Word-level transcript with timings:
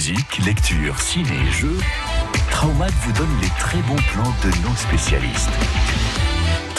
Musique, 0.00 0.38
lecture, 0.46 0.98
ciné 0.98 1.28
et 1.28 1.52
jeux, 1.52 1.76
Traumat 2.50 2.86
vous 3.02 3.12
donne 3.12 3.38
les 3.42 3.50
très 3.58 3.82
bons 3.82 4.00
plans 4.14 4.34
de 4.42 4.66
nos 4.66 4.74
spécialistes. 4.74 5.50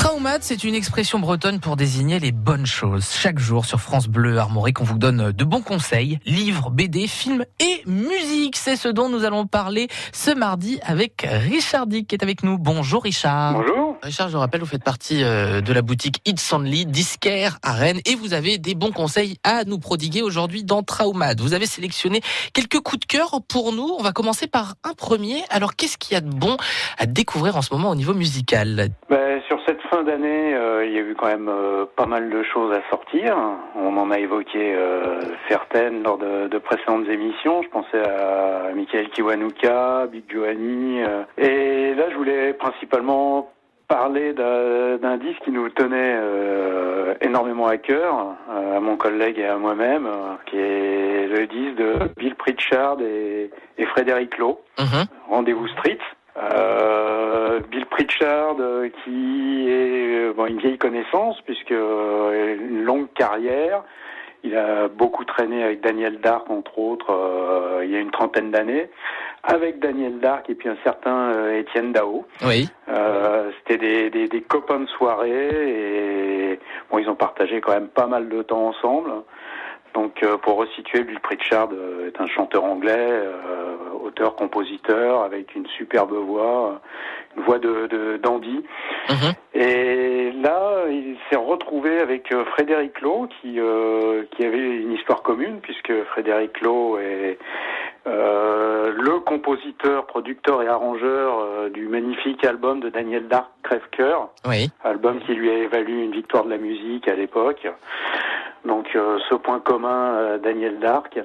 Traumat, 0.01 0.39
c'est 0.41 0.63
une 0.63 0.73
expression 0.73 1.19
bretonne 1.19 1.59
pour 1.59 1.75
désigner 1.75 2.17
les 2.17 2.31
bonnes 2.31 2.65
choses. 2.65 3.07
Chaque 3.11 3.37
jour 3.37 3.65
sur 3.65 3.79
France 3.79 4.07
Bleu 4.07 4.39
Armorique, 4.39 4.81
on 4.81 4.83
vous 4.83 4.97
donne 4.97 5.31
de 5.31 5.43
bons 5.43 5.61
conseils, 5.61 6.17
livres, 6.25 6.71
BD, 6.71 7.05
films 7.05 7.45
et 7.59 7.83
musique. 7.85 8.55
C'est 8.55 8.77
ce 8.77 8.87
dont 8.87 9.09
nous 9.09 9.25
allons 9.25 9.45
parler 9.45 9.89
ce 10.11 10.31
mardi 10.31 10.79
avec 10.81 11.27
Richard 11.29 11.85
Dick 11.85 12.07
qui 12.07 12.15
est 12.15 12.23
avec 12.23 12.41
nous. 12.41 12.57
Bonjour 12.57 13.03
Richard. 13.03 13.53
Bonjour. 13.53 13.95
Richard, 14.01 14.29
je 14.29 14.37
rappelle, 14.37 14.61
vous 14.61 14.65
faites 14.65 14.83
partie 14.83 15.23
euh, 15.23 15.61
de 15.61 15.71
la 15.71 15.83
boutique 15.83 16.19
It's 16.25 16.51
Only, 16.51 16.87
disquaire 16.87 17.59
à 17.61 17.73
Rennes 17.73 18.01
et 18.05 18.15
vous 18.15 18.33
avez 18.33 18.57
des 18.57 18.73
bons 18.73 18.91
conseils 18.91 19.37
à 19.43 19.65
nous 19.65 19.77
prodiguer 19.77 20.23
aujourd'hui 20.23 20.63
dans 20.63 20.81
Traumat. 20.81 21.35
Vous 21.35 21.53
avez 21.53 21.67
sélectionné 21.67 22.21
quelques 22.53 22.79
coups 22.79 23.01
de 23.01 23.05
cœur 23.05 23.39
pour 23.47 23.71
nous. 23.71 23.95
On 23.99 24.01
va 24.01 24.13
commencer 24.13 24.47
par 24.47 24.73
un 24.83 24.93
premier. 24.93 25.43
Alors, 25.51 25.75
qu'est-ce 25.75 25.99
qu'il 25.99 26.15
y 26.15 26.17
a 26.17 26.21
de 26.21 26.33
bon 26.33 26.57
à 26.97 27.05
découvrir 27.05 27.55
en 27.55 27.61
ce 27.61 27.71
moment 27.71 27.91
au 27.91 27.95
niveau 27.95 28.15
musical? 28.15 28.89
Ben, 29.07 29.40
cette 29.65 29.81
fin 29.83 30.03
d'année, 30.03 30.53
euh, 30.53 30.85
il 30.85 30.91
y 30.91 30.97
a 30.97 31.01
eu 31.01 31.15
quand 31.15 31.27
même 31.27 31.49
euh, 31.49 31.85
pas 31.95 32.05
mal 32.05 32.29
de 32.29 32.43
choses 32.43 32.73
à 32.73 32.81
sortir. 32.89 33.37
On 33.75 33.97
en 33.97 34.11
a 34.11 34.19
évoqué 34.19 34.73
euh, 34.75 35.21
certaines 35.47 36.03
lors 36.03 36.17
de, 36.17 36.47
de 36.47 36.57
précédentes 36.57 37.07
émissions. 37.07 37.61
Je 37.61 37.69
pensais 37.69 38.01
à 38.01 38.71
Michael 38.73 39.09
Kiwanuka, 39.09 40.07
Big 40.11 40.23
euh. 40.35 41.23
et 41.37 41.93
là, 41.95 42.09
je 42.09 42.15
voulais 42.15 42.53
principalement 42.53 43.51
parler 43.91 44.33
d'un 44.33 45.17
disque 45.17 45.41
qui 45.43 45.51
nous 45.51 45.67
tenait 45.69 46.15
euh, 46.15 47.13
énormément 47.19 47.67
à 47.67 47.77
cœur, 47.77 48.37
euh, 48.49 48.77
à 48.77 48.79
mon 48.79 48.95
collègue 48.95 49.37
et 49.37 49.45
à 49.45 49.57
moi-même, 49.57 50.05
euh, 50.05 50.35
qui 50.45 50.57
est 50.57 51.27
le 51.27 51.45
disque 51.45 51.75
de 51.75 51.95
Bill 52.17 52.35
Pritchard 52.35 53.01
et, 53.01 53.49
et 53.77 53.85
Frédéric 53.87 54.37
Lowe. 54.37 54.59
Mhm. 54.79 55.05
Rendez-vous 55.29 55.67
Street. 55.67 55.99
Euh, 57.11 57.59
Bill 57.69 57.85
Pritchard, 57.85 58.55
euh, 58.59 58.89
qui 59.03 59.67
est 59.69 60.29
euh, 60.29 60.33
bon, 60.33 60.45
une 60.45 60.59
vieille 60.59 60.77
connaissance, 60.77 61.39
puisque 61.41 61.71
une 61.71 62.83
longue 62.83 63.11
carrière. 63.13 63.83
Il 64.43 64.55
a 64.57 64.87
beaucoup 64.87 65.23
traîné 65.23 65.63
avec 65.63 65.81
Daniel 65.81 66.19
Dark, 66.19 66.49
entre 66.49 66.79
autres, 66.79 67.11
euh, 67.11 67.81
il 67.85 67.91
y 67.91 67.95
a 67.95 67.99
une 67.99 68.09
trentaine 68.09 68.49
d'années, 68.49 68.89
avec 69.43 69.77
Daniel 69.77 70.19
Dark 70.19 70.49
et 70.49 70.55
puis 70.55 70.67
un 70.67 70.77
certain 70.83 71.31
euh, 71.33 71.59
Étienne 71.59 71.91
Dao. 71.91 72.25
Oui. 72.43 72.67
Euh, 72.89 73.51
C'était 73.59 73.77
des, 73.77 74.09
des, 74.09 74.27
des 74.27 74.41
copains 74.41 74.79
de 74.79 74.87
soirée 74.87 75.49
et 76.53 76.59
bon, 76.89 76.97
ils 76.97 77.07
ont 77.07 77.15
partagé 77.15 77.61
quand 77.61 77.73
même 77.73 77.89
pas 77.89 78.07
mal 78.07 78.29
de 78.29 78.41
temps 78.41 78.65
ensemble. 78.69 79.11
Donc, 79.93 80.23
euh, 80.23 80.37
pour 80.37 80.57
resituer, 80.57 81.03
Bill 81.03 81.19
Pritchard 81.19 81.69
euh, 81.73 82.07
est 82.07 82.21
un 82.21 82.27
chanteur 82.27 82.63
anglais, 82.63 82.95
euh, 82.97 83.75
auteur, 84.03 84.35
compositeur, 84.35 85.23
avec 85.23 85.53
une 85.55 85.67
superbe 85.67 86.13
voix, 86.13 86.81
une 87.35 87.43
voix 87.43 87.59
de, 87.59 87.87
de 87.87 88.17
dandy. 88.17 88.63
Mhm. 89.09 89.33
Et 89.53 90.31
là, 90.31 90.85
il 90.89 91.17
s'est 91.29 91.35
retrouvé 91.37 91.99
avec 91.99 92.33
Frédéric 92.51 93.01
Lowe, 93.01 93.27
qui, 93.41 93.59
euh, 93.59 94.23
qui 94.31 94.45
avait 94.45 94.77
une 94.77 94.93
histoire 94.93 95.21
commune, 95.23 95.59
puisque 95.61 95.91
Frédéric 96.11 96.61
Lowe 96.61 96.97
est 96.99 97.37
euh, 98.07 98.93
le 98.95 99.19
compositeur, 99.19 100.07
producteur 100.07 100.63
et 100.63 100.67
arrangeur 100.67 101.39
euh, 101.39 101.69
du 101.69 101.87
magnifique 101.87 102.43
album 102.43 102.79
de 102.79 102.89
Daniel 102.89 103.27
Dark, 103.27 103.49
Crève-Cœur, 103.63 104.29
Oui. 104.47 104.71
album 104.83 105.19
qui 105.19 105.33
lui 105.35 105.51
a 105.51 105.67
valu 105.67 106.03
une 106.05 106.11
victoire 106.11 106.45
de 106.45 106.49
la 106.49 106.57
musique 106.57 107.07
à 107.07 107.13
l'époque. 107.13 107.67
Donc 108.65 108.87
euh, 108.95 109.19
ce 109.29 109.35
point 109.35 109.59
commun, 109.59 110.13
euh, 110.13 110.37
Daniel 110.37 110.79
Dark, 110.79 111.19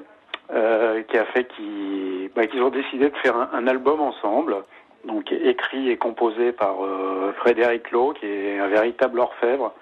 euh, 0.53 1.03
qui 1.03 1.17
a 1.17 1.25
fait 1.25 1.45
qu'ils 1.45 2.29
bah, 2.35 2.47
qu'ils 2.47 2.61
ont 2.61 2.69
décidé 2.69 3.09
de 3.09 3.17
faire 3.17 3.35
un, 3.35 3.49
un 3.53 3.67
album 3.67 4.01
ensemble, 4.01 4.55
donc 5.05 5.31
écrit 5.31 5.89
et 5.89 5.97
composé 5.97 6.51
par 6.51 6.75
Frédéric 7.37 7.91
Lowe, 7.91 8.13
qui 8.13 8.25
est 8.25 8.59
un 8.59 8.67
véritable 8.67 9.19
orfèvre. 9.19 9.73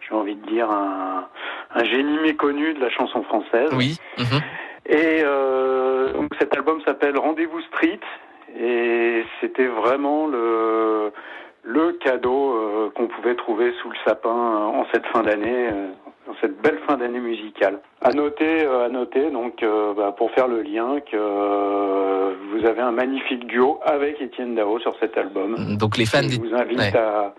J'ai 0.00 0.14
envie 0.14 0.36
de 0.36 0.46
dire 0.46 0.70
un, 0.70 1.26
un 1.74 1.84
génie 1.84 2.18
méconnu 2.20 2.74
de 2.74 2.80
la 2.80 2.90
chanson 2.90 3.22
française. 3.24 3.70
Oui. 3.72 3.98
Mhm. 4.18 4.40
Et 4.88 5.22
euh, 5.24 6.12
donc 6.12 6.30
cet 6.38 6.56
album 6.56 6.80
s'appelle 6.82 7.18
Rendez-vous 7.18 7.60
Street 7.62 8.00
et 8.58 9.24
c'était 9.40 9.66
vraiment 9.66 10.26
le 10.28 11.12
le 11.64 11.92
cadeau 11.94 12.54
euh, 12.54 12.90
qu'on 12.94 13.08
pouvait 13.08 13.34
trouver 13.34 13.72
sous 13.82 13.90
le 13.90 13.96
sapin 14.06 14.30
en 14.30 14.86
cette 14.92 15.04
fin 15.06 15.22
d'année, 15.22 15.68
cette 16.40 16.60
belle 16.62 16.78
fin 16.86 16.96
d'année 16.96 17.20
musicale. 17.20 17.80
À 18.02 18.12
noter, 18.12 18.64
euh, 18.64 18.86
à 18.86 18.88
noter 18.88 19.30
donc 19.30 19.62
euh, 19.62 19.94
bah, 19.94 20.14
pour 20.16 20.30
faire 20.32 20.48
le 20.48 20.62
lien 20.62 21.00
que 21.00 21.16
euh, 21.16 22.34
vous 22.52 22.66
avez 22.66 22.80
un 22.80 22.92
magnifique 22.92 23.46
duo 23.46 23.80
avec 23.84 24.20
Étienne 24.20 24.54
Dao 24.54 24.78
sur 24.80 24.94
cet 25.00 25.16
album. 25.16 25.76
Donc 25.76 25.96
les 25.96 26.06
fans, 26.06 26.22
Je 26.28 26.38
vous 26.38 26.54
invite 26.54 26.78
ouais. 26.78 26.96
à, 26.96 27.34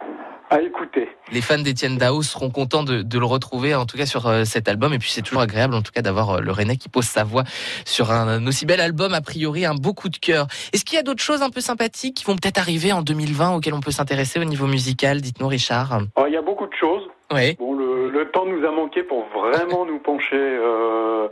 à 0.49 0.61
écouter. 0.61 1.09
les 1.31 1.41
fans 1.41 1.57
d'Étienne 1.57 1.97
Dao 1.97 2.21
seront 2.21 2.49
contents 2.49 2.83
de, 2.83 3.01
de 3.01 3.19
le 3.19 3.25
retrouver, 3.25 3.75
en 3.75 3.85
tout 3.85 3.97
cas 3.97 4.05
sur 4.05 4.27
euh, 4.27 4.45
cet 4.45 4.69
album. 4.69 4.93
Et 4.93 4.99
puis 4.99 5.09
c'est 5.09 5.21
toujours 5.21 5.41
agréable, 5.41 5.73
en 5.73 5.81
tout 5.81 5.91
cas, 5.91 6.01
d'avoir 6.01 6.37
euh, 6.37 6.41
le 6.41 6.51
Rennais 6.51 6.77
qui 6.77 6.89
pose 6.89 7.05
sa 7.05 7.23
voix 7.23 7.43
sur 7.85 8.11
un, 8.11 8.27
un 8.27 8.47
aussi 8.47 8.65
bel 8.65 8.79
album, 8.79 9.13
a 9.13 9.21
priori, 9.21 9.65
un 9.65 9.75
beau 9.75 9.93
coup 9.93 10.09
de 10.09 10.17
cœur. 10.17 10.47
Est-ce 10.73 10.85
qu'il 10.85 10.95
y 10.95 10.99
a 10.99 11.03
d'autres 11.03 11.23
choses 11.23 11.41
un 11.41 11.49
peu 11.49 11.61
sympathiques 11.61 12.15
qui 12.15 12.25
vont 12.25 12.35
peut-être 12.35 12.59
arriver 12.59 12.93
en 12.93 13.01
2020 13.01 13.55
auxquelles 13.55 13.73
on 13.73 13.81
peut 13.81 13.91
s'intéresser 13.91 14.39
au 14.39 14.45
niveau 14.45 14.67
musical? 14.67 15.21
Dites-nous, 15.21 15.47
Richard. 15.47 15.93
Alors, 16.15 16.27
il 16.27 16.33
y 16.33 16.37
a 16.37 16.41
beaucoup 16.41 16.67
de 16.67 16.75
choses. 16.79 17.03
Oui. 17.33 17.55
Bon, 17.57 17.73
le, 17.73 18.09
le 18.09 18.29
temps 18.31 18.45
nous 18.45 18.65
a 18.65 18.71
manqué 18.71 19.03
pour 19.03 19.25
vraiment 19.25 19.85
nous 19.85 19.99
pencher 19.99 20.35
euh, 20.35 21.27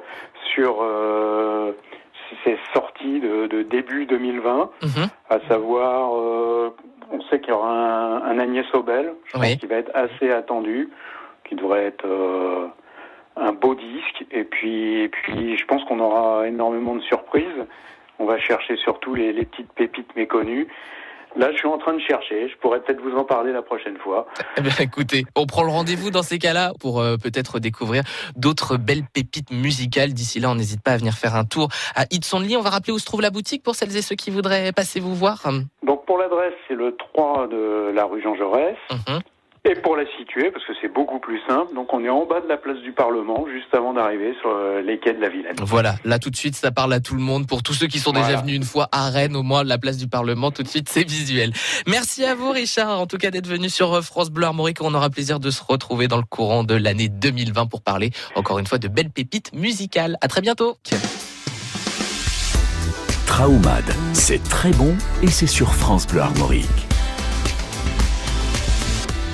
sur 0.53 0.77
euh, 0.81 1.71
ces 2.43 2.57
sorties 2.73 3.19
de, 3.21 3.47
de 3.47 3.61
début 3.63 4.05
2020, 4.05 4.69
Mhm. 4.83 5.07
à 5.29 5.39
savoir, 5.47 6.15
euh, 6.15 6.69
on 7.11 7.21
sait 7.23 7.39
qu'il 7.39 7.49
y 7.49 7.53
aura 7.53 7.71
un, 7.71 8.23
un 8.23 8.39
Agnès 8.39 8.65
Obel, 8.73 9.13
je 9.25 9.37
Oui. 9.37 9.41
pense 9.51 9.55
qu'il 9.57 9.69
va 9.69 9.75
être 9.77 9.91
assez 9.93 10.31
attendu, 10.31 10.89
qui 11.47 11.55
devrait 11.55 11.85
être 11.85 12.05
un 13.37 13.51
beau 13.53 13.75
disque, 13.75 14.25
et 14.31 14.43
puis, 14.43 15.01
et 15.01 15.09
puis 15.09 15.57
je 15.57 15.65
pense 15.65 15.83
qu'on 15.85 15.99
aura 15.99 16.47
énormément 16.47 16.95
de 16.95 17.01
surprises. 17.01 17.65
On 18.17 18.25
va 18.25 18.37
chercher 18.39 18.75
surtout 18.77 19.13
les, 19.13 19.33
les 19.33 19.45
petites 19.45 19.71
pépites 19.73 20.15
méconnues. 20.15 20.67
Là, 21.35 21.51
je 21.51 21.57
suis 21.57 21.67
en 21.67 21.77
train 21.77 21.93
de 21.93 21.99
chercher. 21.99 22.47
Je 22.47 22.57
pourrais 22.57 22.79
peut-être 22.81 23.01
vous 23.01 23.17
en 23.17 23.25
parler 23.25 23.51
la 23.51 23.61
prochaine 23.61 23.97
fois. 23.97 24.27
Eh 24.57 24.61
bien, 24.61 24.71
écoutez, 24.79 25.25
on 25.35 25.45
prend 25.45 25.63
le 25.63 25.71
rendez-vous 25.71 26.09
dans 26.09 26.23
ces 26.23 26.39
cas-là 26.39 26.71
pour 26.79 27.01
euh, 27.01 27.17
peut-être 27.17 27.59
découvrir 27.59 28.03
d'autres 28.37 28.77
belles 28.77 29.03
pépites 29.13 29.51
musicales. 29.51 30.13
D'ici 30.13 30.39
là, 30.39 30.49
on 30.49 30.55
n'hésite 30.55 30.81
pas 30.81 30.91
à 30.91 30.97
venir 30.97 31.13
faire 31.13 31.35
un 31.35 31.43
tour 31.43 31.67
à 31.95 32.03
It's 32.11 32.33
Only. 32.33 32.55
On 32.55 32.61
va 32.61 32.69
rappeler 32.69 32.93
où 32.93 32.99
se 32.99 33.05
trouve 33.05 33.21
la 33.21 33.31
boutique 33.31 33.63
pour 33.63 33.75
celles 33.75 33.95
et 33.97 34.01
ceux 34.01 34.15
qui 34.15 34.31
voudraient 34.31 34.71
passer 34.71 34.99
vous 35.01 35.13
voir. 35.13 35.43
Donc 35.83 36.05
pour 36.05 36.17
l'adresse, 36.17 36.53
c'est 36.67 36.75
le 36.75 36.95
3 36.95 37.47
de 37.47 37.91
la 37.93 38.05
rue 38.05 38.21
Jean 38.21 38.35
Jaurès. 38.35 38.77
Mhm. 38.91 39.19
Et 39.67 39.73
pour 39.73 39.95
la 39.95 40.03
situer, 40.19 40.51
parce 40.51 40.63
que 40.65 40.73
c'est 40.79 40.93
beaucoup 40.93 41.17
plus 41.19 41.39
simple, 41.47 41.73
donc 41.73 41.91
on 41.91 42.03
est 42.03 42.09
en 42.09 42.27
bas 42.27 42.39
de 42.39 42.47
la 42.47 42.55
place 42.57 42.77
du 42.81 42.91
Parlement, 42.91 43.47
juste 43.51 43.73
avant 43.73 43.93
d'arriver 43.93 44.35
sur 44.39 44.51
euh, 44.51 44.81
les 44.81 44.99
quais 44.99 45.13
de 45.13 45.19
la 45.19 45.27
Vilaine. 45.29 45.55
Voilà, 45.61 45.95
là 46.05 46.19
tout 46.19 46.29
de 46.29 46.35
suite, 46.35 46.55
ça 46.55 46.69
parle 46.71 46.93
à 46.93 46.99
tout 46.99 47.15
le 47.15 47.21
monde. 47.21 47.47
Pour 47.47 47.63
tous 47.63 47.73
ceux 47.73 47.87
qui 47.87 47.97
sont 47.97 48.11
déjà 48.11 48.25
Voilà. 48.25 48.41
venus 48.41 48.55
une 48.57 48.63
fois 48.63 48.87
à 48.91 49.09
Rennes, 49.09 49.35
au 49.35 49.41
moins 49.41 49.63
la 49.63 49.79
place 49.79 49.97
du 49.97 50.07
Parlement, 50.07 50.51
tout 50.51 50.61
de 50.61 50.67
suite, 50.67 50.87
c'est 50.89 51.03
visuel. 51.03 51.51
Merci 51.87 52.23
à 52.25 52.35
vous, 52.35 52.51
Richard, 52.51 52.99
en 52.99 53.07
tout 53.07 53.17
cas 53.17 53.31
d'être 53.31 53.47
venu 53.47 53.67
sur 53.69 53.91
euh, 53.95 54.01
France 54.01 54.29
Bleu 54.29 54.45
Armorique. 54.45 54.81
On 54.83 54.93
aura 54.93 55.09
plaisir 55.09 55.39
de 55.39 55.49
se 55.49 55.63
retrouver 55.67 56.07
dans 56.07 56.17
le 56.17 56.23
courant 56.29 56.63
de 56.63 56.75
l'année 56.75 57.09
2020 57.09 57.65
pour 57.65 57.81
parler 57.81 58.11
encore 58.35 58.59
une 58.59 58.67
fois 58.67 58.77
de 58.77 58.87
belles 58.87 59.09
pépites 59.09 59.51
musicales. 59.53 60.17
À 60.21 60.27
très 60.27 60.41
bientôt. 60.41 60.77
Traumad, 63.25 63.83
c'est 64.13 64.43
très 64.47 64.71
bon 64.71 64.95
et 65.23 65.27
c'est 65.27 65.47
sur 65.47 65.73
France 65.73 66.05
Bleu 66.05 66.21
Armorique. 66.21 66.67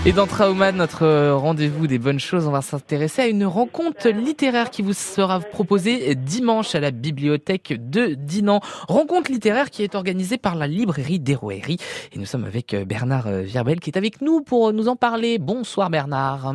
Et 0.04 0.14
dans 0.14 0.26
Trauma, 0.26 0.72
notre 0.72 1.04
euh, 1.04 1.36
rendez-vous 1.36 1.86
des 1.86 2.00
bonnes 2.00 2.20
choses, 2.20 2.48
on 2.48 2.52
va 2.52 2.62
s'intéresser 2.62 3.22
à 3.22 3.28
une 3.28 3.46
rencontre 3.46 4.10
littéraire 4.10 4.72
qui 4.72 4.82
vous 4.82 4.94
sera 4.94 5.40
proposée 5.40 6.16
dimanche 6.16 6.74
à 6.74 6.80
la 6.80 6.90
bibliothèque 6.90 7.76
de 7.78 8.16
Dinan. 8.16 8.62
Rencontre 8.88 9.32
littéraire 9.32 9.70
qui 9.70 9.84
est 9.84 9.94
organisée 9.94 10.40
par 10.40 10.56
la 10.56 10.66
librairie 10.66 11.20
d'Héroërie. 11.20 11.78
Et 12.14 12.18
nous 12.18 12.26
sommes 12.26 12.46
avec 12.46 12.74
euh, 12.74 12.84
Bernard 12.84 13.28
euh, 13.28 13.42
Virbel 13.42 13.80
qui 13.80 13.92
est 13.92 13.98
avec 13.98 14.22
nous 14.22 14.42
pour 14.42 14.74
nous 14.74 14.88
en 14.88 14.96
parler. 14.96 15.38
Bonsoir 15.38 15.92
Bernard. 15.92 16.52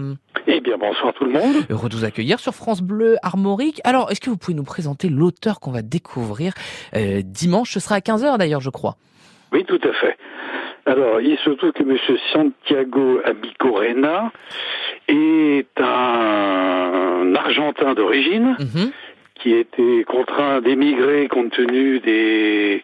Eh 0.49 0.60
bien, 0.60 0.76
bonsoir 0.76 1.14
tout 1.14 1.25
le 1.25 1.31
monde. 1.31 1.54
Heureux 1.70 1.88
de 1.88 1.94
vous 1.94 2.04
accueillir 2.04 2.40
sur 2.40 2.52
France 2.52 2.82
Bleu 2.82 3.16
Armorique. 3.22 3.81
Alors, 3.84 4.10
est-ce 4.10 4.20
que 4.20 4.28
vous 4.28 4.37
pouvez 4.37 4.56
nous 4.56 4.64
présenter 4.64 5.08
l'auteur 5.08 5.60
qu'on 5.60 5.70
va 5.70 5.82
découvrir 5.82 6.52
euh, 6.96 7.22
dimanche? 7.25 7.75
Ce 7.75 7.78
sera 7.78 7.94
à 7.94 8.00
15h 8.00 8.38
d'ailleurs, 8.38 8.60
je 8.60 8.70
crois. 8.70 8.96
Oui, 9.52 9.64
tout 9.64 9.81
à 9.84 9.92
fait. 9.92 10.16
Alors, 10.86 11.20
il 11.20 11.36
se 11.38 11.50
trouve 11.50 11.72
que 11.72 11.82
M. 11.82 11.96
Santiago 12.32 13.20
Abicorena 13.24 14.30
est 15.08 15.66
un 15.80 17.34
Argentin 17.34 17.94
d'origine 17.94 18.56
Mhm. 18.60 18.92
qui 19.34 19.52
était 19.52 20.04
contraint 20.06 20.60
d'émigrer 20.60 21.26
compte 21.28 21.50
tenu 21.52 21.98
des 22.00 22.82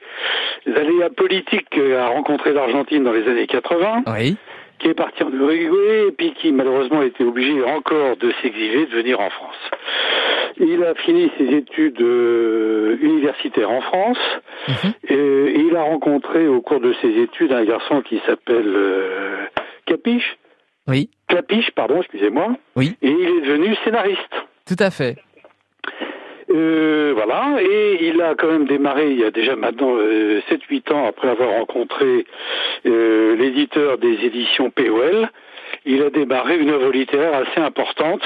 aléas 0.66 1.10
politiques 1.16 1.68
qu'a 1.70 2.08
rencontré 2.08 2.52
l'Argentine 2.52 3.04
dans 3.04 3.12
les 3.12 3.26
années 3.28 3.46
80, 3.46 4.02
Oui. 4.08 4.36
qui 4.78 4.88
est 4.88 4.94
parti 4.94 5.22
en 5.22 5.30
Uruguay 5.32 6.08
et 6.08 6.12
puis 6.12 6.32
qui 6.34 6.52
malheureusement 6.52 7.00
a 7.00 7.04
été 7.04 7.24
obligé 7.24 7.62
encore 7.62 8.16
de 8.16 8.32
s'exiler, 8.42 8.86
de 8.86 8.96
venir 8.96 9.20
en 9.20 9.30
France. 9.30 9.56
Il 10.60 10.84
a 10.84 10.94
fini 10.94 11.30
ses 11.38 11.44
études 11.56 12.00
euh, 12.00 12.96
universitaires 13.00 13.70
en 13.70 13.80
France 13.80 14.18
Mhm. 14.68 14.92
et, 15.08 15.54
il 15.68 15.76
a 15.76 15.82
rencontré 15.82 16.46
au 16.46 16.60
cours 16.60 16.80
de 16.80 16.92
ses 17.00 17.08
études 17.20 17.52
un 17.52 17.64
garçon 17.64 18.02
qui 18.02 18.20
s'appelle 18.26 18.72
euh, 18.74 19.46
Capiche. 19.86 20.36
Oui, 20.88 21.10
Clapiche, 21.28 21.70
pardon, 21.72 21.98
excusez-moi. 22.00 22.56
Oui. 22.76 22.96
Et 23.02 23.10
il 23.10 23.28
est 23.28 23.40
devenu 23.42 23.74
scénariste. 23.84 24.34
tout 24.66 24.76
à 24.78 24.90
fait. 24.90 25.16
Euh, 26.50 27.12
voilà, 27.14 27.62
et 27.62 28.08
il 28.08 28.20
a 28.20 28.34
quand 28.34 28.48
même 28.48 28.66
démarré 28.66 29.10
il 29.10 29.20
y 29.20 29.24
a 29.24 29.30
déjà 29.30 29.56
maintenant 29.56 29.94
euh, 29.96 30.40
7-8 30.50 30.92
ans 30.92 31.06
après 31.06 31.28
avoir 31.28 31.50
rencontré 31.50 32.26
euh, 32.84 33.36
l'éditeur 33.36 33.96
des 33.98 34.14
éditions 34.24 34.70
POL. 34.70 35.30
Il 35.84 36.02
a 36.02 36.10
démarré 36.10 36.58
une 36.58 36.70
œuvre 36.70 36.90
littéraire 36.92 37.34
assez 37.46 37.60
importante 37.60 38.22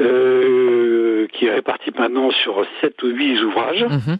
euh, 0.00 1.26
qui 1.32 1.46
est 1.46 1.52
répartie 1.54 1.90
maintenant 1.96 2.30
sur 2.30 2.64
7 2.80 3.02
ou 3.02 3.08
8 3.08 3.42
ouvrages 3.44 3.84
Mhm. 3.84 4.18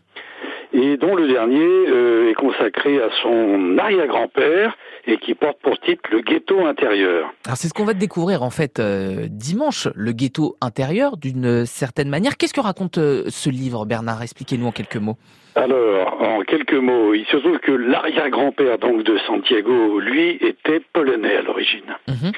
Et 0.72 0.96
dont 0.96 1.14
le 1.14 1.28
dernier 1.28 1.88
euh, 1.88 2.30
est 2.30 2.34
consacré 2.34 3.00
à 3.00 3.08
son 3.22 3.78
arrière-grand-père 3.78 4.76
et 5.06 5.18
qui 5.18 5.34
porte 5.34 5.58
pour 5.60 5.78
titre 5.80 6.02
Le 6.10 6.20
ghetto 6.20 6.64
intérieur. 6.64 7.32
Alors 7.44 7.56
c'est 7.56 7.68
ce 7.68 7.74
qu'on 7.74 7.84
va 7.84 7.94
découvrir 7.94 8.42
en 8.42 8.50
fait 8.50 8.78
euh, 8.78 9.26
dimanche, 9.28 9.88
le 9.94 10.12
ghetto 10.12 10.56
intérieur 10.60 11.16
d'une 11.16 11.66
certaine 11.66 12.08
manière. 12.08 12.36
Qu'est-ce 12.36 12.54
que 12.54 12.60
raconte 12.60 12.98
euh, 12.98 13.24
ce 13.28 13.50
livre, 13.50 13.84
Bernard? 13.84 14.22
Expliquez-nous 14.22 14.66
en 14.66 14.72
quelques 14.72 14.96
mots. 14.96 15.16
Alors, 15.54 16.22
en 16.22 16.40
quelques 16.40 16.72
mots, 16.72 17.12
il 17.12 17.26
se 17.26 17.36
trouve 17.36 17.58
que 17.58 17.72
l'arrière-grand-père 17.72 18.78
donc 18.78 19.02
de 19.02 19.18
Santiago, 19.26 20.00
lui, 20.00 20.38
était 20.40 20.80
polonais 20.94 21.36
à 21.36 21.42
l'origine. 21.42 21.94
Mhm. 22.08 22.32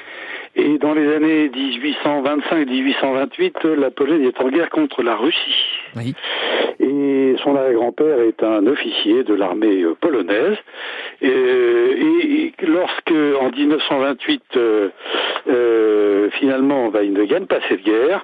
Et 0.57 0.77
dans 0.77 0.93
les 0.93 1.13
années 1.13 1.49
1825-1828, 1.49 3.67
la 3.77 3.91
Pologne 3.91 4.25
est 4.25 4.41
en 4.41 4.49
guerre 4.49 4.69
contre 4.69 5.01
la 5.01 5.15
Russie. 5.15 5.74
Oui. 5.95 6.13
Et 6.79 7.35
son 7.43 7.55
arrière-grand-père 7.55 8.19
est 8.19 8.43
un 8.43 8.67
officier 8.67 9.23
de 9.23 9.33
l'armée 9.33 9.81
euh, 9.83 9.95
polonaise. 9.99 10.57
Et, 11.21 11.27
et 11.29 12.53
lorsque, 12.67 13.11
en 13.41 13.49
1928, 13.49 14.43
euh, 14.57 14.89
euh, 15.47 16.29
finalement, 16.31 16.91
il 17.01 17.13
ne 17.13 17.23
gagne 17.25 17.45
pas 17.45 17.59
cette 17.69 17.83
guerre, 17.83 18.23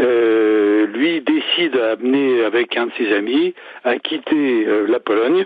euh, 0.00 0.86
lui 0.86 1.20
décide 1.20 1.72
d'amener 1.72 2.44
avec 2.44 2.76
un 2.76 2.86
de 2.86 2.92
ses 2.96 3.12
amis 3.12 3.54
à 3.84 3.96
quitter 3.98 4.64
euh, 4.66 4.86
la 4.88 5.00
Pologne. 5.00 5.44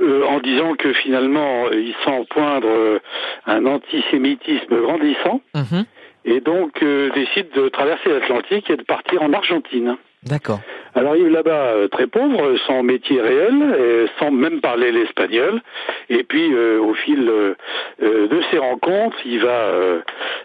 euh, 0.00 0.24
en 0.24 0.38
disant 0.40 0.76
que 0.76 0.94
finalement 0.94 1.70
il 1.70 1.94
sent 2.06 2.24
poindre 2.30 2.66
euh, 2.68 2.98
un 3.46 3.66
antisémitisme 3.66 4.80
grandissant 4.80 5.42
Mhm. 5.54 5.84
et 6.24 6.40
donc 6.40 6.82
euh, 6.82 7.10
décide 7.14 7.50
de 7.54 7.68
traverser 7.68 8.08
l'Atlantique 8.08 8.70
et 8.70 8.76
de 8.76 8.82
partir 8.82 9.20
en 9.22 9.32
Argentine. 9.34 9.96
D'accord. 10.24 10.60
Alors 10.94 11.14
il 11.14 11.22
arrive 11.22 11.32
là-bas 11.32 11.72
euh, 11.74 11.88
très 11.88 12.06
pauvre, 12.06 12.56
sans 12.66 12.82
métier 12.82 13.20
réel, 13.20 14.08
sans 14.18 14.30
même 14.30 14.60
parler 14.60 14.90
l'espagnol. 14.92 15.60
Et 16.08 16.24
puis 16.24 16.52
euh, 16.52 16.80
au 16.80 16.94
fil 16.94 17.28
euh, 17.28 17.54
euh, 18.02 18.26
de 18.26 18.40
ses 18.50 18.58
rencontres, 18.58 19.16
il 19.24 19.40
va, 19.40 19.48
euh, 19.50 20.00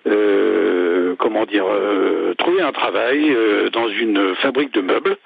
euh, 0.08 1.16
comment 1.18 1.46
dire, 1.46 1.66
euh, 1.68 2.36
trouver 2.36 2.62
un 2.62 2.72
travail 2.72 3.32
euh, 3.32 3.70
dans 3.70 3.90
une 3.90 4.36
fabrique 4.36 4.74
de 4.74 4.82
meubles, 4.82 5.18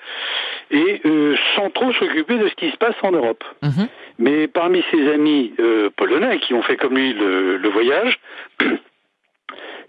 et 0.72 1.02
euh, 1.06 1.36
sans 1.56 1.70
trop 1.70 1.92
s'occuper 1.94 2.38
de 2.38 2.48
ce 2.48 2.56
qui 2.56 2.70
se 2.72 2.78
passe 2.78 2.96
en 3.02 3.12
Europe. 3.12 3.44
Mhm. 3.62 3.88
Mais 4.20 4.48
parmi 4.48 4.84
ses 4.92 5.10
amis 5.12 5.54
euh, 5.60 5.90
polonais 5.96 6.40
qui 6.40 6.54
ont 6.54 6.62
fait 6.62 6.76
comme 6.78 6.96
lui 6.96 7.14
le, 7.14 7.58
le 7.58 7.70
voyage, 7.70 8.20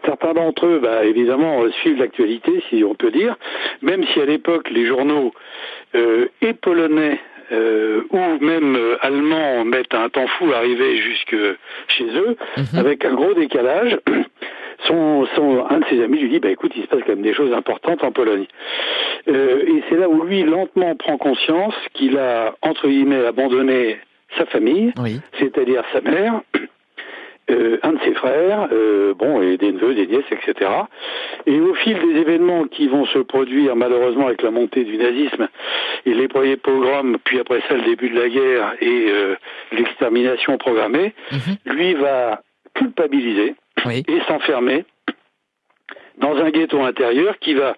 certains 0.04 0.34
d'entre 0.34 0.66
eux, 0.66 0.80
bah, 0.82 1.04
évidemment, 1.04 1.62
suivent 1.82 1.98
l'actualité, 1.98 2.62
si 2.68 2.82
on 2.84 2.94
peut 2.94 3.10
dire, 3.10 3.36
même 3.82 4.04
si 4.12 4.20
à 4.20 4.24
l'époque 4.24 4.68
les 4.70 4.86
journaux 4.86 5.32
euh, 5.94 6.26
et 6.42 6.52
polonais 6.54 7.18
euh, 7.52 8.02
ou 8.10 8.44
même 8.44 8.76
euh, 8.76 8.96
allemands 9.00 9.64
mettent 9.64 9.94
un 9.94 10.08
temps 10.08 10.26
fou 10.28 10.52
à 10.52 10.58
arriver 10.58 10.96
jusque 10.98 11.36
chez 11.88 12.04
eux, 12.06 12.36
Mhm. 12.56 12.78
avec 12.78 13.04
un 13.04 13.14
gros 13.14 13.34
décalage. 13.34 13.98
Son, 14.86 15.26
son- 15.36 15.66
un 15.68 15.80
de 15.80 15.84
ses 15.90 16.02
amis 16.02 16.20
lui 16.20 16.30
dit, 16.30 16.38
bah 16.38 16.48
écoute, 16.48 16.72
il 16.74 16.82
se 16.84 16.86
passe 16.88 17.00
quand 17.04 17.12
même 17.12 17.20
des 17.20 17.34
choses 17.34 17.52
importantes 17.52 18.02
en 18.02 18.12
Pologne. 18.12 18.46
Euh, 19.28 19.58
et 19.66 19.82
c'est 19.90 19.96
là 19.98 20.08
où 20.08 20.22
lui 20.22 20.42
lentement 20.42 20.94
prend 20.96 21.18
conscience 21.18 21.74
qu'il 21.92 22.16
a 22.16 22.54
entre 22.62 22.88
guillemets 22.88 23.26
abandonné 23.26 23.98
sa 24.38 24.46
famille, 24.46 24.94
Oui. 24.98 25.20
c'est-à-dire 25.38 25.82
sa 25.92 26.00
mère, 26.00 26.40
euh, 27.50 27.78
un 27.82 27.92
de 27.92 27.98
ses 28.04 28.14
frères, 28.14 28.68
euh, 28.72 29.14
bon, 29.14 29.42
et 29.42 29.56
des 29.56 29.72
neveux, 29.72 29.94
des 29.94 30.06
nièces, 30.06 30.24
etc. 30.30 30.70
Et 31.46 31.60
au 31.60 31.74
fil 31.74 31.98
des 31.98 32.20
événements 32.20 32.64
qui 32.64 32.88
vont 32.88 33.04
se 33.06 33.18
produire, 33.18 33.76
malheureusement, 33.76 34.26
avec 34.26 34.42
la 34.42 34.50
montée 34.50 34.84
du 34.84 34.96
nazisme 34.96 35.48
et 36.06 36.14
les 36.14 36.28
premiers 36.28 36.56
pogroms, 36.56 37.16
puis 37.24 37.38
après 37.40 37.60
ça, 37.68 37.74
le 37.74 37.82
début 37.82 38.10
de 38.10 38.18
la 38.20 38.28
guerre 38.28 38.74
et 38.80 39.06
euh, 39.10 39.34
l'extermination 39.72 40.56
programmée, 40.58 41.12
Mhm. 41.32 41.74
lui 41.74 41.94
va 41.94 42.42
culpabiliser 42.74 43.54
Oui. 43.86 44.02
et 44.08 44.20
s'enfermer 44.28 44.84
dans 46.18 46.36
un 46.36 46.50
ghetto 46.50 46.80
intérieur 46.82 47.38
qui 47.38 47.54
va 47.54 47.74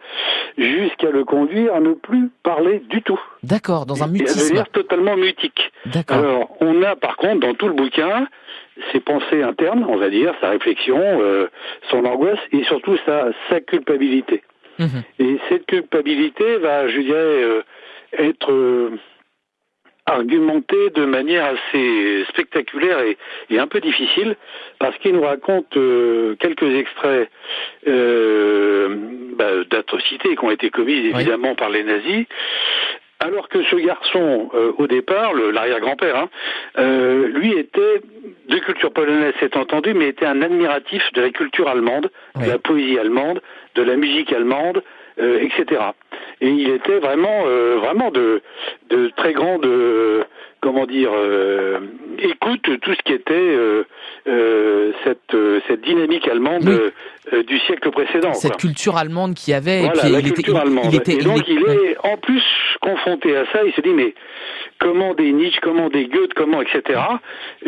jusqu'à 0.59 1.11
le 1.11 1.25
conduire 1.25 1.75
à 1.75 1.81
ne 1.81 1.93
plus 1.93 2.29
parler 2.43 2.81
du 2.91 3.01
tout. 3.03 3.21
D'accord. 3.45 3.87
Dans 3.87 4.03
un 4.03 4.07
Et 4.07 4.09
à 4.09 4.13
mutisme. 4.13 4.41
devenir 4.41 4.69
totalement 4.71 5.17
mutique. 5.17 5.71
D'accord. 5.87 6.17
Alors, 6.19 6.57
on 6.61 6.83
a 6.83 6.97
par 6.97 7.17
contre 7.17 7.41
dans 7.41 7.55
tout 7.55 7.69
le 7.69 7.75
bouquin 7.75 8.27
ses 8.91 9.01
pensées 9.01 9.43
internes, 9.43 9.85
on 9.89 9.97
va 9.97 10.09
dire, 10.09 10.35
sa 10.41 10.51
réflexion, 10.51 10.99
euh, 11.01 11.49
son 11.91 12.05
angoisse 12.05 12.39
et 12.53 12.65
surtout 12.65 12.97
sa, 13.05 13.31
sa 13.49 13.61
culpabilité. 13.61 14.43
Mhm. 14.79 15.03
Et 15.19 15.39
cette 15.49 15.67
culpabilité 15.67 16.57
va, 16.57 16.89
je 16.89 17.01
dirais, 17.01 17.17
euh, 17.19 17.63
être 18.19 18.53
euh, 18.53 18.99
argumentée 20.07 20.91
de 20.91 21.05
manière 21.05 21.45
assez 21.45 22.25
spectaculaire 22.29 23.01
et, 23.01 23.17
et 23.51 23.59
un 23.59 23.69
peu 23.69 23.81
difficile, 23.81 24.37
parce 24.79 24.97
qu'il 24.99 25.13
nous 25.13 25.23
raconte 25.23 25.77
euh, 25.77 26.35
quelques 26.41 26.75
extraits 26.75 27.31
euh, 27.87 28.97
bah, 29.37 29.65
d'atrocités 29.71 30.35
qui 30.35 30.45
ont 30.45 30.51
été 30.51 30.71
commises 30.71 31.15
évidemment 31.15 31.55
par 31.55 31.71
les 31.71 31.85
nazis, 31.85 32.27
alors 33.23 33.49
que 33.49 33.63
ce 33.65 33.77
garçon, 33.77 34.51
euh, 34.55 34.73
au 34.79 34.87
départ, 34.87 35.33
l'arrière-grand-père, 35.35 36.17
hein, 36.17 36.29
euh, 36.79 37.29
lui 37.29 37.53
était 37.57 38.03
de 38.49 38.59
culture 38.59 38.93
polonaise, 38.93 39.35
c'est 39.41 39.57
entendu, 39.57 39.95
mais 39.95 40.09
était 40.09 40.27
un 40.27 40.43
admiratif 40.43 41.03
de 41.15 41.23
la 41.23 41.31
culture 41.31 41.69
allemande, 41.69 42.11
Oui. 42.37 42.47
de 42.47 42.51
la 42.51 42.59
poésie 42.59 42.99
allemande, 42.99 43.41
de 43.77 43.83
la 43.83 43.97
musique 43.97 44.33
allemande, 44.33 44.83
euh, 45.21 45.41
etc. 45.41 45.81
Et 46.41 46.49
il 46.49 46.69
était 46.71 46.99
vraiment, 46.99 47.43
euh, 47.47 47.77
vraiment 47.79 48.11
de, 48.11 48.43
de 48.91 49.11
très 49.17 49.33
grande, 49.33 49.65
euh, 49.65 50.25
comment 50.61 50.87
dire, 50.87 51.11
euh, 51.15 51.79
écoute 52.19 52.63
tout 52.81 52.95
ce 52.95 53.03
qui 53.05 53.13
était 53.13 53.33
euh, 53.35 53.85
euh, 54.29 54.93
cette, 55.05 55.35
euh, 55.35 55.61
cette 55.69 55.83
dynamique 55.83 56.27
allemande 56.29 56.63
Oui. 56.65 57.33
euh, 57.33 57.43
du 57.45 57.59
siècle 57.61 57.91
précédent. 57.91 58.33
Cette 58.35 58.53
quoi. 58.53 58.61
culture 58.61 58.97
allemande 58.97 59.35
qu'il 59.35 59.53
y 59.53 59.55
avait. 59.57 59.79
et 59.79 59.85
Voilà, 59.85 60.03
puis 60.03 60.11
la 60.13 60.19
il 60.19 60.27
était, 60.27 60.35
culture 60.43 60.55
il- 60.57 60.61
allemande. 60.61 60.85
il 60.93 60.97
était- 60.97 61.13
et 61.15 61.19
donc 61.25 61.43
il 61.49 61.61
il 61.61 61.69
est- 61.71 61.91
est 61.93 61.97
en 62.05 62.17
plus 62.17 62.43
confronté 62.81 63.37
à 63.37 63.45
ça, 63.53 63.61
il 63.65 63.73
se 63.73 63.81
dit 63.81 63.91
mais 63.95 64.15
comment 64.81 65.15
des 65.15 65.31
Nietzsche, 65.33 65.61
comment 65.63 65.89
des 65.91 66.07
Goethe, 66.07 66.35
comment 66.35 66.61
etc. 66.63 67.01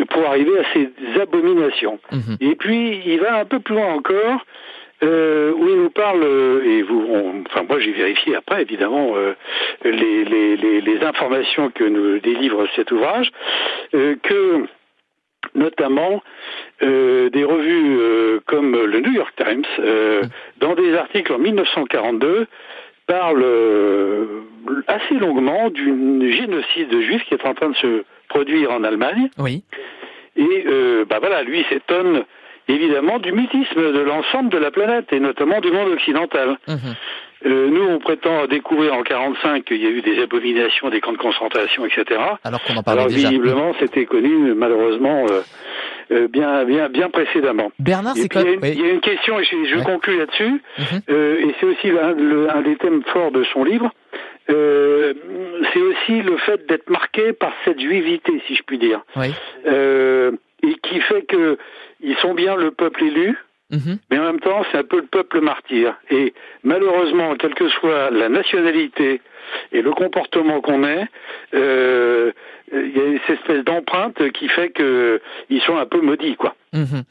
pour 0.09 0.25
arriver 0.27 0.59
à 0.59 0.63
ces 0.73 0.89
abominations. 1.21 1.99
Mhm. 2.11 2.37
Et 2.41 2.55
puis 2.55 3.01
il 3.05 3.19
va 3.21 3.39
un 3.39 3.45
peu 3.45 3.59
plus 3.59 3.75
loin 3.75 3.93
encore. 3.93 4.45
Euh, 5.03 5.51
où 5.53 5.67
il 5.69 5.75
nous 5.75 5.89
parle, 5.89 6.23
euh, 6.23 6.63
et 6.63 6.81
vous, 6.81 7.05
on- 7.09 7.43
enfin 7.47 7.63
moi 7.67 7.79
j'ai 7.79 7.91
vérifié 7.91 8.35
après 8.35 8.61
évidemment 8.61 9.13
euh, 9.15 9.33
les, 9.83 10.23
les, 10.25 10.55
les, 10.57 10.81
les 10.81 11.03
informations 11.03 11.69
que 11.69 11.83
nous 11.83 12.19
délivre 12.19 12.65
cet 12.75 12.91
ouvrage, 12.91 13.29
euh, 13.93 14.15
que 14.23 14.65
notamment 15.53 16.23
euh, 16.81 17.29
des 17.29 17.43
revues 17.43 17.97
euh, 17.99 18.39
comme 18.45 18.71
le 18.83 18.99
New 18.99 19.11
York 19.13 19.33
Times, 19.37 19.63
euh, 19.79 20.21
dans 20.59 20.75
des 20.75 20.95
articles 20.95 21.31
en 21.31 21.37
1942, 21.39 22.47
parlent 23.07 23.43
euh, 23.43 24.25
assez 24.87 25.15
longuement 25.15 25.69
d'une 25.69 26.29
génocide 26.31 26.99
juif 27.01 27.23
qui 27.27 27.35
est 27.35 27.45
en 27.45 27.53
train 27.53 27.69
de 27.69 27.75
se 27.75 28.03
produire 28.29 28.71
en 28.71 28.83
Allemagne. 28.83 29.29
Oui. 29.37 29.63
Et 30.35 30.65
euh, 30.67 31.05
bah 31.05 31.19
voilà, 31.19 31.43
lui 31.43 31.63
s'étonne 31.69 32.23
évidemment 32.67 33.19
du 33.19 33.31
mutisme 33.31 33.91
de 33.93 33.99
l'ensemble 33.99 34.49
de 34.49 34.57
la 34.57 34.71
planète 34.71 35.11
et 35.11 35.19
notamment 35.19 35.59
du 35.61 35.71
monde 35.71 35.89
occidental. 35.89 36.57
Mhm. 36.67 36.77
Euh, 37.45 37.67
nous, 37.69 37.83
on 37.83 37.99
prétend 37.99 38.47
découvrir 38.47 38.93
en 38.95 39.03
45 39.03 39.65
qu'il 39.65 39.77
y 39.83 39.85
a 39.85 39.89
eu 39.89 40.01
des 40.01 40.19
abominations, 40.21 40.89
des 40.89 40.99
camps 41.01 41.11
de 41.11 41.17
concentration, 41.17 41.85
etc. 41.85 42.19
Alors 42.43 42.63
qu'on 42.63 42.75
en 42.75 42.81
parlait 42.81 43.01
Alors 43.01 43.11
déjà. 43.13 43.29
visiblement, 43.29 43.73
c'était 43.79 44.05
connu 44.05 44.53
malheureusement 44.55 45.25
euh, 45.29 45.41
euh, 46.11 46.27
bien, 46.27 46.63
bien, 46.65 46.89
bien 46.89 47.09
précédemment. 47.09 47.71
Bernard, 47.77 48.15
c'est 48.15 48.29
quoi 48.29 48.41
il, 48.41 48.47
y 48.47 48.49
a 48.49 48.53
une, 48.53 48.59
oui. 48.63 48.71
il 48.75 48.81
y 48.81 48.89
a 48.89 48.93
une 48.93 49.01
question, 49.01 49.39
et 49.39 49.43
je, 49.43 49.55
je 49.65 49.75
Ouais. 49.77 49.83
conclus 49.83 50.17
là-dessus, 50.17 50.61
euh, 51.09 51.37
et 51.39 51.55
c'est 51.59 51.65
aussi 51.67 51.87
le- 51.89 52.47
un 52.49 52.61
des 52.61 52.77
thèmes 52.77 53.03
forts 53.13 53.31
de 53.31 53.43
son 53.53 53.63
livre. 53.63 53.91
euh, 54.49 55.13
c'est 55.73 55.81
aussi 55.81 56.21
le 56.21 56.37
fait 56.37 56.65
d'être 56.67 56.89
marqué 56.89 57.33
par 57.33 57.51
cette 57.65 57.79
juivité, 57.79 58.41
si 58.47 58.55
je 58.55 58.61
puis 58.63 58.77
dire, 58.77 59.01
Oui. 59.15 59.27
euh, 59.67 60.31
et 60.67 60.75
qui 60.83 60.99
fait 61.01 61.23
que 61.23 61.57
ils 62.01 62.15
sont 62.17 62.33
bien 62.33 62.55
le 62.55 62.71
peuple 62.71 63.03
élu, 63.03 63.37
Mhm. 63.71 63.97
mais 64.11 64.19
en 64.19 64.23
même 64.25 64.39
temps, 64.39 64.63
c'est 64.71 64.77
un 64.77 64.83
peu 64.83 64.97
le 64.97 65.07
peuple 65.07 65.41
martyr. 65.41 65.95
Et 66.11 66.33
malheureusement, 66.63 67.35
quelle 67.35 67.55
que 67.55 67.67
soit 67.69 68.11
la 68.11 68.29
nationalité 68.29 69.21
et 69.71 69.81
le 69.81 69.91
comportement 69.91 70.61
qu'on 70.61 70.83
ait, 70.83 71.07
euh, 71.55 72.31
il 72.71 72.95
y 72.95 72.99
a 72.99 73.19
cette 73.25 73.39
espèce 73.39 73.63
d'empreinte 73.63 74.31
qui 74.33 74.47
fait 74.49 74.69
que 74.69 75.19
ils 75.49 75.61
sont 75.61 75.77
un 75.77 75.85
peu 75.87 75.99
maudits, 76.01 76.35
quoi. 76.35 76.55
Mhm. 76.73 77.03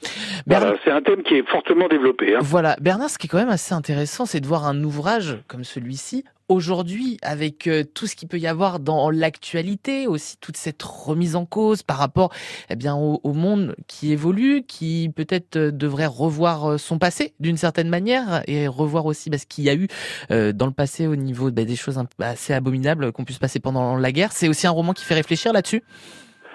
Voilà, 0.46 0.75
c'est 0.84 0.90
un 0.92 1.02
thème 1.02 1.23
qui 1.23 1.34
est 1.37 1.49
fortement 1.49 1.88
développé. 1.88 2.34
Hein. 2.37 2.40
voilà. 2.42 2.76
Bernard, 2.80 3.11
ce 3.11 3.18
qui 3.18 3.26
est 3.26 3.30
quand 3.30 3.38
même 3.38 3.49
assez 3.49 3.75
intéressant, 3.75 4.25
c'est 4.26 4.40
de 4.40 4.46
voir 4.46 4.64
un 4.66 4.82
ouvrage 4.84 5.38
comme 5.49 5.64
celui-ci 5.64 6.25
aujourd'hui 6.48 7.18
avec 7.22 7.66
euh, 7.66 7.84
tout 7.84 8.06
ce 8.06 8.16
qu'il 8.16 8.28
peut 8.28 8.38
y 8.38 8.46
avoir 8.46 8.80
dans 8.80 9.10
l'actualité, 9.10 10.06
aussi 10.06 10.36
toute 10.40 10.56
cette 10.56 10.82
remise 10.82 11.36
en 11.36 11.46
cause 11.46 11.82
par 11.82 11.98
rapport 11.98 12.32
eh 12.70 12.76
bien, 12.76 12.94
au, 12.94 13.32
monde 13.32 13.74
qui 13.88 14.12
évolue, 14.12 14.62
qui 14.66 15.10
peut-être 15.14 15.56
euh, 15.56 15.70
devrait 15.70 16.06
revoir 16.06 16.72
euh, 16.72 16.78
son 16.78 16.98
passé 16.98 17.34
d'une 17.40 17.56
certaine 17.56 17.88
manière 17.88 18.42
et 18.46 18.66
revoir 18.68 19.06
aussi 19.06 19.30
bah, 19.30 19.38
ce 19.38 19.46
qu'il 19.46 19.64
y 19.64 19.70
a 19.70 19.74
eu 19.74 19.88
euh, 20.30 20.52
dans 20.52 20.66
le 20.66 20.72
passé 20.72 21.06
au 21.06 21.16
niveau 21.16 21.50
bah, 21.50 21.64
des 21.64 21.76
choses 21.76 22.00
assez 22.20 22.52
abominables 22.52 23.12
qu'on 23.12 23.24
puisse 23.24 23.38
passer 23.38 23.60
pendant 23.60 23.96
la 23.96 24.12
guerre. 24.12 24.32
C'est 24.32 24.48
aussi 24.48 24.66
un 24.66 24.70
roman 24.70 24.92
qui 24.92 25.04
fait 25.04 25.14
réfléchir 25.14 25.52
là-dessus? 25.52 25.82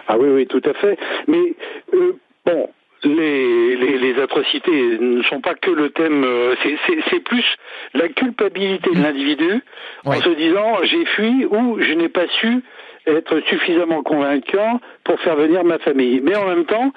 Ah 0.07 0.17
oui, 0.17 0.27
oui, 0.29 0.47
tout 0.47 0.61
à 0.65 0.73
fait. 0.73 0.97
Mais 1.27 1.55
euh, 1.93 2.13
bon, 2.45 2.69
les, 3.03 3.75
les, 3.75 3.97
les 3.97 4.21
atrocités 4.21 4.97
ne 4.99 5.21
sont 5.23 5.41
pas 5.41 5.55
que 5.55 5.71
le 5.71 5.89
thème. 5.89 6.23
euh, 6.23 6.55
c'est- 6.63 6.77
plus 7.23 7.45
la 7.93 8.07
culpabilité 8.09 8.89
de 8.91 9.01
l'individu 9.01 9.61
Ouais. 10.05 10.17
en 10.17 10.21
se 10.21 10.29
disant 10.29 10.77
j'ai 10.83 11.05
fui 11.05 11.45
ou 11.45 11.77
je 11.79 11.93
n'ai 11.93 12.09
pas 12.09 12.27
su 12.39 12.61
être 13.09 13.39
suffisamment 13.47 14.03
convaincant 14.03 14.79
pour 15.03 15.19
faire 15.21 15.35
venir 15.35 15.63
ma 15.63 15.79
famille. 15.79 16.21
Mais 16.23 16.35
en 16.35 16.47
même 16.47 16.65
temps, 16.65 16.91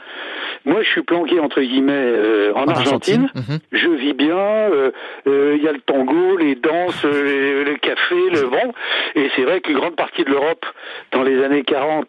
moi 0.65 0.83
je 0.83 0.89
suis 0.89 1.03
planqué 1.03 1.41
entre 1.41 1.61
guillemets 1.61 1.93
euh, 1.95 2.53
en, 2.55 2.67
Argentine. 2.69 3.29
Mhm. 3.35 3.59
Je 3.73 3.89
vis 3.89 4.13
bien, 4.15 4.37
euh, 4.37 4.91
euh, 5.27 5.55
il 5.57 5.63
y 5.63 5.69
a 5.69 5.73
le 5.73 5.81
tango, 5.81 6.37
les 6.37 6.55
danses, 6.57 7.05
euh, 7.05 7.65
le 7.65 7.77
café, 7.77 8.15
le 8.33 8.49
bon. 8.49 8.73
Et 9.15 9.31
c'est 9.37 9.43
vrai 9.43 9.61
qu'une 9.61 9.77
grande 9.77 9.97
partie 9.97 10.25
de 10.25 10.31
l'Europe, 10.31 10.65
dans 11.13 11.23
les 11.23 11.43
années 11.43 11.65
40, 11.65 12.07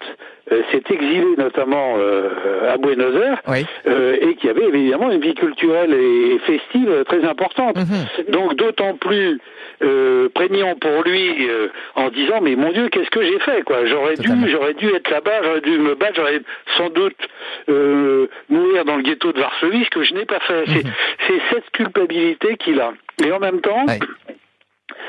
euh, 0.52 0.60
s'est 0.70 0.82
exilée 0.90 1.36
notamment 1.38 1.94
euh, 1.96 2.70
à 2.70 2.76
Buenos 2.76 3.14
Aires, 3.16 3.40
Oui. 3.48 3.64
euh, 3.86 4.16
et 4.20 4.34
qu'il 4.34 4.48
y 4.48 4.50
avait 4.50 4.66
évidemment 4.66 5.10
une 5.10 5.22
vie 5.22 5.34
culturelle 5.34 5.94
et 5.94 6.38
festive 6.40 7.04
très 7.08 7.24
importante. 7.24 7.76
Mhm. 7.76 8.30
Donc 8.30 8.54
d'autant 8.56 8.94
plus 8.94 9.40
prégnant 10.34 10.74
pour 10.76 11.02
lui 11.02 11.48
en 11.96 12.08
disant 12.08 12.40
mais 12.40 12.56
mon 12.56 12.70
Dieu 12.72 12.88
qu'est-ce 12.88 13.10
que 13.10 13.22
j'ai 13.22 13.38
fait 13.40 13.62
quoi? 13.62 13.84
J'aurais 13.94 14.16
dû 14.16 14.28
j'aurais 14.50 14.74
dû 14.74 14.88
être 14.94 15.08
là-bas 15.10 15.42
j'aurais 15.42 15.60
dû 15.60 15.78
me 15.78 15.94
battre 15.94 16.14
j'aurais 16.16 16.40
sans 16.76 16.90
doute 16.90 17.16
euh, 17.68 18.26
mourir 18.48 18.84
dans 18.84 18.96
le 18.96 19.02
ghetto 19.02 19.32
de 19.32 19.40
Varsovie 19.40 19.84
ce 19.84 19.90
que 19.90 20.02
je 20.02 20.14
n'ai 20.14 20.24
pas 20.24 20.40
fait 20.40 20.64
c'est 20.66 20.84
Mhm. 20.84 21.40
cette 21.50 21.70
culpabilité 21.70 22.56
qu'il 22.56 22.80
a 22.80 22.92
et 23.24 23.30
en 23.30 23.38
même 23.38 23.60
temps. 23.60 23.86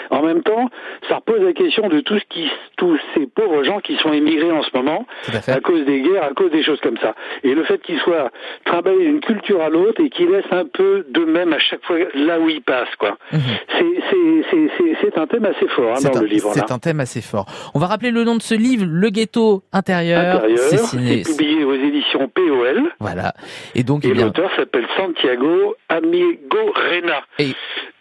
En 0.09 0.21
même 0.21 0.41
temps 0.43 0.69
ça 1.09 1.15
repose 1.17 1.41
la 1.41 1.53
question 1.53 1.87
de 1.89 1.99
tout 1.99 2.17
ce 2.19 2.25
qui 2.29 2.49
tous 2.77 2.97
ces 3.13 3.27
pauvres 3.27 3.63
gens 3.63 3.79
qui 3.79 3.95
sont 3.97 4.11
émigrés 4.13 4.51
en 4.51 4.63
ce 4.63 4.69
moment 4.73 5.05
à 5.47 5.59
cause 5.61 5.85
des 5.85 6.01
guerres, 6.01 6.23
à 6.23 6.33
cause 6.33 6.51
des 6.51 6.63
choses 6.63 6.79
comme 6.81 6.97
ça. 6.97 7.15
Et 7.43 7.53
le 7.53 7.63
fait 7.63 7.81
qu'il 7.81 7.99
soit 7.99 8.31
trimballé 8.65 9.05
d'une 9.05 9.19
culture 9.21 9.61
à 9.61 9.69
l'autre 9.69 10.01
et 10.03 10.09
qu'il 10.09 10.29
laisse 10.29 10.45
un 10.51 10.65
peu 10.65 11.05
de 11.09 11.23
même 11.25 11.53
à 11.53 11.59
chaque 11.59 11.83
fois 11.85 11.97
là 12.13 12.39
où 12.39 12.49
il 12.49 12.61
passe, 12.61 12.93
quoi. 12.97 13.17
Mhm. 13.31 13.39
C'est- 13.79 15.17
un 15.17 15.27
thème 15.27 15.45
assez 15.45 15.67
fort 15.67 15.93
hein, 15.95 15.99
dans 16.03 16.17
un, 16.17 16.21
le 16.21 16.27
livre. 16.27 16.51
c'est 16.53 16.71
un 16.71 16.79
thème 16.79 16.99
assez 16.99 17.21
fort. 17.21 17.45
On 17.73 17.79
va 17.79 17.87
rappeler 17.87 18.11
le 18.11 18.23
nom 18.23 18.35
de 18.35 18.41
ce 18.41 18.53
livre, 18.55 18.85
Le 18.87 19.09
ghetto 19.09 19.63
intérieur. 19.71 20.35
Intérieur, 20.35 20.59
C'est 20.59 21.23
publié 21.23 21.63
aux 21.63 21.73
éditions 21.73 22.27
POL. 22.27 22.91
Voilà. 22.99 23.33
Et 23.75 23.83
donc, 23.83 24.01
eh 24.03 24.09
Et 24.09 24.13
l'auteur 24.13 24.49
s'appelle 24.55 24.87
Santiago 24.97 25.75
Amigo 25.89 26.73
Rena. 26.75 27.21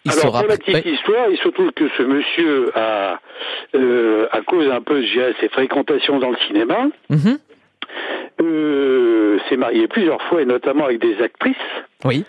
Il 0.05 0.11
Alors 0.13 0.23
sera. 0.25 0.41
pour 0.41 0.49
la 0.49 0.57
petite 0.57 0.85
histoire, 0.87 1.31
il 1.31 1.39
se 1.39 1.49
trouve 1.49 1.73
que 1.73 1.89
ce 1.97 2.03
monsieur 2.03 2.71
a, 2.77 3.21
euh, 3.75 4.27
à 4.33 4.41
cause 4.43 4.69
un 4.71 4.81
peu, 4.81 5.01
je 5.03 5.13
dirais, 5.13 5.35
ses 5.41 5.49
fréquentations 5.49 6.19
dans 6.19 6.31
le 6.31 6.37
cinéma, 6.47 6.89
euh, 8.41 9.39
s'est 9.49 9.57
marié 9.57 9.87
plusieurs 9.89 10.21
fois 10.23 10.43
et 10.43 10.45
notamment 10.45 10.85
avec 10.87 11.01
des 11.01 11.21
actrices, 11.23 11.57
Oui. 12.05 12.25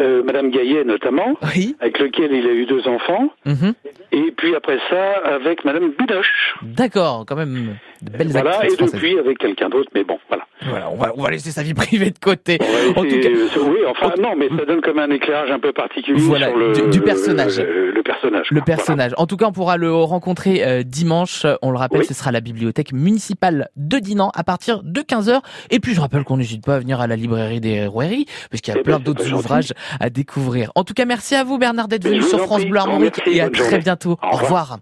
euh, 0.00 0.22
Madame 0.24 0.50
Gaillet 0.50 0.84
notamment, 0.84 1.36
Oui. 1.54 1.76
avec 1.80 1.98
lequel 1.98 2.32
il 2.32 2.46
a 2.46 2.52
eu 2.52 2.66
deux 2.66 2.86
enfants, 2.88 3.30
Mhm. 3.46 3.74
et 4.12 4.32
puis 4.36 4.54
après 4.54 4.78
ça 4.90 5.12
avec 5.24 5.64
Madame 5.64 5.90
Binoche. 5.98 6.54
D'accord, 6.62 7.24
quand 7.26 7.36
même. 7.36 7.76
Belles 8.10 8.28
Voilà, 8.28 8.58
actrices 8.58 8.74
et 8.80 8.84
depuis 8.96 9.18
avec 9.18 9.38
quelqu'un 9.38 9.68
d'autre, 9.68 9.88
mais 9.94 10.04
bon, 10.04 10.18
voilà. 10.28 10.44
Voilà, 10.66 10.90
on 10.90 10.96
va, 10.96 11.12
on 11.16 11.22
va 11.22 11.30
laisser 11.30 11.50
sa 11.50 11.62
vie 11.62 11.74
privée 11.74 12.10
de 12.10 12.18
côté. 12.18 12.58
En 12.96 13.02
tout 13.02 13.08
cas, 13.20 13.28
oui, 13.28 13.78
enfin 13.88 14.12
non, 14.20 14.34
mais 14.36 14.48
ça 14.56 14.64
donne 14.64 14.80
comme 14.80 14.98
un 14.98 15.10
éclairage 15.10 15.50
un 15.50 15.58
peu 15.58 15.72
particulier 15.72 16.18
Voilà, 16.20 16.48
sur 16.48 16.56
le, 16.56 16.72
du- 16.72 16.90
du 16.90 17.00
personnage. 17.02 17.58
Le, 17.58 17.90
le 17.90 18.02
personnage. 18.02 18.46
le 18.50 18.60
personnage. 18.62 19.12
En 19.18 19.26
tout 19.26 19.36
cas, 19.36 19.46
on 19.46 19.52
pourra 19.52 19.76
le 19.76 19.92
rencontrer 19.94 20.64
euh, 20.64 20.82
dimanche. 20.82 21.44
On 21.62 21.70
le 21.70 21.76
rappelle, 21.78 22.00
Oui. 22.00 22.06
ce 22.06 22.14
sera 22.14 22.28
à 22.30 22.32
la 22.32 22.40
bibliothèque 22.40 22.92
municipale 22.92 23.68
de 23.76 23.98
Dinan 23.98 24.30
à 24.34 24.44
partir 24.44 24.82
de 24.82 25.00
15h. 25.00 25.40
Et 25.70 25.80
puis, 25.80 25.94
je 25.94 26.00
rappelle 26.00 26.24
qu'on 26.24 26.36
n'hésite 26.38 26.64
pas 26.64 26.76
à 26.76 26.78
venir 26.78 27.00
à 27.00 27.06
la 27.06 27.16
librairie 27.16 27.60
des 27.60 27.86
Roueries, 27.86 28.26
parce 28.50 28.60
qu'il 28.62 28.72
y 28.72 28.76
a 28.76 28.80
Eh 28.80 28.82
plein 28.82 28.94
ben, 28.96 28.98
c'est 29.00 29.04
d'autres 29.04 29.24
gentil. 29.24 29.34
ouvrages 29.44 29.72
à 30.00 30.08
découvrir. 30.10 30.70
En 30.76 30.84
tout 30.84 30.94
cas, 30.94 31.04
merci 31.04 31.34
à 31.34 31.44
vous, 31.44 31.58
Bernard, 31.58 31.88
d'être 31.88 32.04
venu 32.06 32.22
sur 32.22 32.40
en 32.40 32.44
France. 32.46 32.64
Bleu 32.64 32.78
Armorique 32.78 33.20
et 33.26 33.40
à 33.40 33.50
très 33.50 33.64
journée. 33.64 33.78
bientôt. 33.78 34.12
Au 34.22 34.26
Au 34.26 34.30
revoir. 34.36 34.42
revoir. 34.42 34.78